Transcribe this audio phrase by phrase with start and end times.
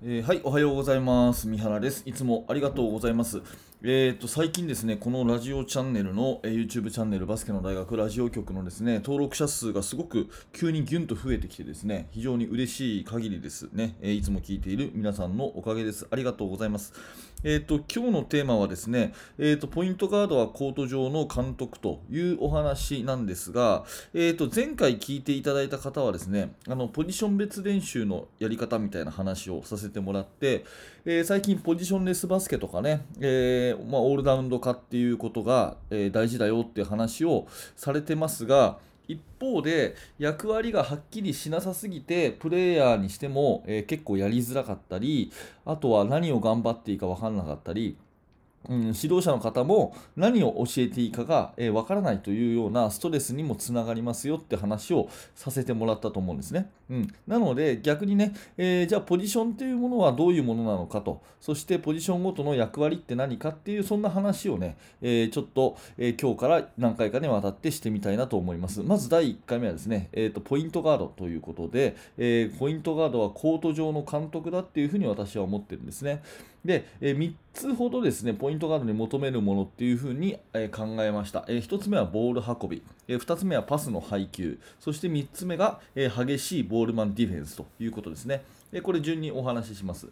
[0.00, 1.48] えーはい、おはようございます。
[1.48, 2.04] 三原です。
[2.06, 3.42] いつもありがとうございます。
[3.82, 16.06] えー、と最近ですね、このラジオチャンネルの、えー YouTube チャンネルバスケの大学ラジオ局のですね、登録者数がすごく急にギュンと増えてきてですね、非常に嬉しい限りですね、えーいつも聞いている皆さんのおかげです。
[16.12, 16.92] ありがとうございます。
[17.44, 30.64] えー、と今日のテーマはですね、えー、とポイントガードはコート上の監督というお話なんですが、えー、と前回聞いていただいた方はですねあのポジション別練習のやり方みたいな話をさせてもらって、
[31.04, 38.78] えー最近ポジションレスバスケとかね、えーまあ、オールラウンド化っていうことが、えー大事だよっていう話をされてますが
[39.08, 45.32] 一方で役割がはっきりしなさすぎてプレイヤーにしても、えー結構やりづらかったり
[45.64, 47.96] あとは何を頑張っていいか分かんなかったり
[48.68, 56.70] うん、指導者の方も何を教えていいかが、えーからないというようなストレスにもつながりますよって話をさせてもらったと思うんですね。
[56.90, 68.82] うん、なので逆にね、えーじゃあポジションっていうものはどういうものなのかとそしてポジションごとの役割って何かっていうそんな話をね、えーちょっと、えー今日から何回かにわたってしてみたいなと思います。
[68.82, 76.22] まず第1回目はですね、えーとポイントガードということで、えポイントガードはコート上の監督だっていうふうに私は思ってるんですね。
[76.64, 81.44] で、え3つほどですね、ポイントガードに求めるものっていうふうに、え考えました。
[81.48, 88.42] え1つ目はボール運び、え2つ目はパスの配球、そして3つ目が、え激しいボールマンディフェンスということですね。
[88.72, 90.08] えこれ順にお話しします。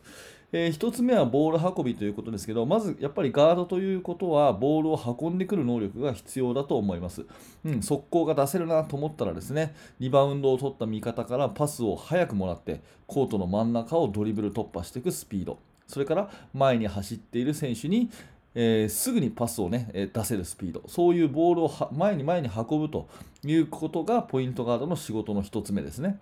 [0.53, 7.27] え1つ目はボール運びということですけど、まずやっぱりガードということは、ボールを運んでくる能力が必要だと思います。
[7.65, 18.11] うん、速攻が出せるなと思ったらですね、リバウンドを取った味方からパスを早くもらって、コートの真ん中をドリブル突破していくスピード、それから前に走っている選手に、
[18.59, 23.07] えーすぐにパスを、ね、出せるスピード、そういうボールを前に前に運ぶと
[23.45, 26.19] いうことがポイントガードの仕事の1つ目ですね。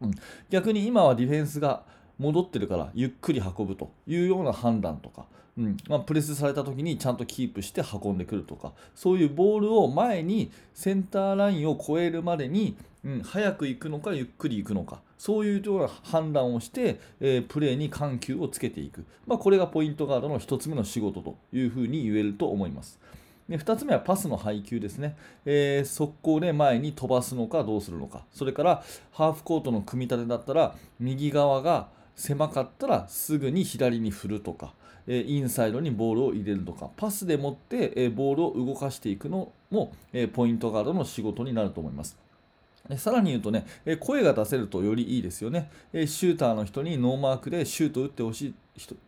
[0.00, 0.10] うん、
[0.50, 1.84] 逆に今はディフェンスが
[2.18, 5.26] 戻ってるからゆっくり運ぶというような判断とか、
[5.56, 5.76] うん。
[5.88, 22.98] まあ、プレスされた時にちゃんとキープして運んでくるとかそういうボールを前にセンターラインを越えるまでに、うん、早く行くのかゆっくり行くのかそういうような判断をして、えプレーに緩急をつけていく、まあ、これがポイントガードの1つ目の仕事というふうに言えると思います。
[23.48, 34.74] で2つ目はパスの配球ですね、えー速攻で前に飛ばすのかどうするのか、それからハーフコートの組み立てだったら、右側が狭かったらすぐに左に振るとか、
[35.06, 42.18] えインサイドにボールを入れるとか、パスでもって、えボールを動かしていくのも、えポイントガードの仕事になると思います。
[42.96, 43.66] さらに言うとね、
[44.00, 45.70] 声が出せるとよりいいですよね。
[45.92, 48.54] シューターの人にノーマークでシュート打ってほしい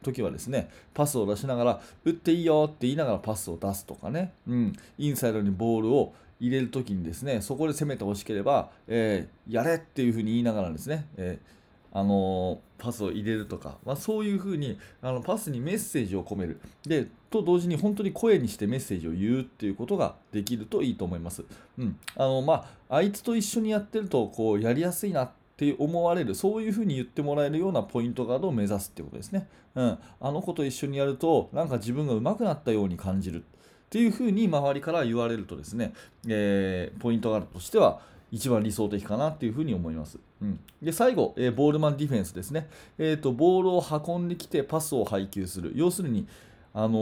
[0.02, 11.59] 時はですね、パスを出しながら、打っていいよって言いながらパスを出すとかね、うん、インサイドにボールを入れるときにですね、そこで攻めてほしければ、えーやれっていうふうに言いながらですね、えー
[11.92, 21.44] あのパスを入れるとか、まあ、そういうふうにあのパスにメッセージを込めるでと同時に本当に声にしてメッセージを言うっていうことができるといいと思います。
[21.78, 29.48] うんあのまあ、あいつと一緒にやってるとこうやりやすいなって思われるそういうふうに言ってもらえるようなポイントガードを目指すってことですね。
[29.74, 33.44] うん、あの子と一緒にやるとなんか自分が上手くなったように感じるっ
[33.90, 35.92] ていうふうに周りから言われるとですね、
[36.26, 40.18] えーポイントガードとしては一番理想的かなっていうふうに思います。
[40.40, 42.68] うん、で最後、えーボールマンディフェンスですね、
[42.98, 43.32] えーと。
[43.32, 45.72] ボールを運んできてパスを配球する。
[45.74, 46.26] 要するに、
[46.72, 46.92] あのー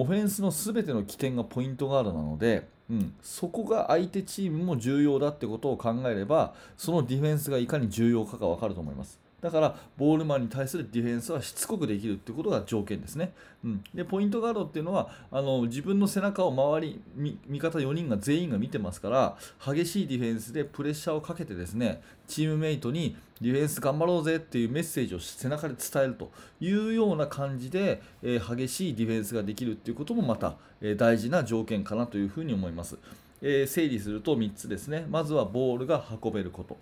[0.00, 9.18] オフェンスのすべての起点がポイントガードなので、うん、そこが相手チームも重要だってことを考えれば、そのディフェンスがいかに重要かが分かると思います。
[9.40, 13.32] だから、ボールマンに対するディフェンスはしつこくできるってことが条件ですね。
[13.64, 17.00] うん、でポイントガードっていうのはあの自分の背中を周り
[17.48, 26.30] 味方4人が全員が見てますから激しいディフェンスでプレッシャーをかけてですねチームメイトにディフェンス頑張ろうぜっていうメッセージを背中で伝えると
[26.60, 32.96] いうような感じで、えー激しいディフェンスができるっていうこともまた、えー大事な条件かなというふうに思います。
[33.42, 36.78] えー整理すると3つですねまずはボールが運べること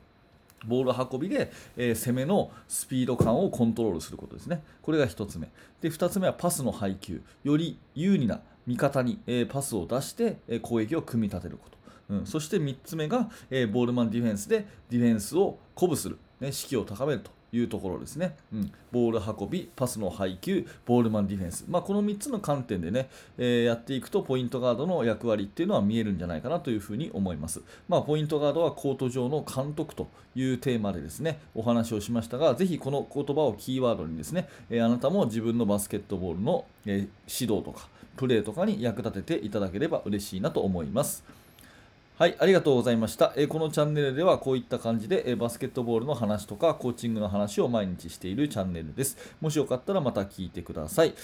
[0.66, 4.62] ボール運びで、えー攻めのスピード感をコントロールすることですね。
[4.82, 5.48] これが1つ目。
[5.80, 7.22] で、2つ目はパスの配球。
[7.42, 11.74] より有利な味方に、えーパスを出して、えー攻撃を組み立てること。
[12.10, 23.08] うん、そして3つ目が、えボールマンディフェンスでディフェンスを鼓舞する、ね、士気を高めるというところですね、うん、ボール運び、パスの配球、ボールマンディフェンス、まあ、この3つの観点でね、
[23.38, 27.62] えーやっていくとポイントガードの役割っていうのは見えるんじゃないかなというふうに思います。
[27.88, 36.94] まあ、ポイントガードはコート上の監督というテーマでですねお話をしましたが、ぜひこの言葉をキーワードにですね、えーあなたも自分のバスケットボールの、えー
[37.26, 41.24] 指導とかプレーとかに役立てていただければ嬉しいなと思います。
[42.16, 43.32] はい、ありがとうございました。
[43.36, 49.16] えこのチャンネルではこういった感じで、えバスケットボールの話とかコーチングの話を毎日しているチャンネルです。
[49.40, 51.14] もしよかったらまた聞いてください。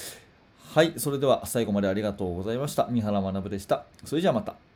[0.75, 2.89] はい、それでは最後までありがとうございました。
[2.91, 3.85] 三原学でした。
[4.05, 4.70] それじゃあまた。